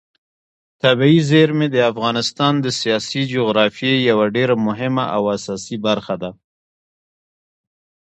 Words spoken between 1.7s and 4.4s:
د افغانستان د سیاسي جغرافیې یوه